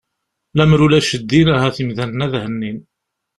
Lammer 0.57 0.79
ulac 0.85 1.09
ddin 1.21 1.47
ahat 1.55 1.77
imdanen 1.83 2.23
ad 2.25 2.33
hennin. 2.43 2.77